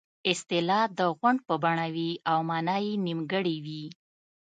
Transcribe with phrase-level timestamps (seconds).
[0.31, 3.85] اصطلاح د غونډ په بڼه وي او مانا یې نیمګړې وي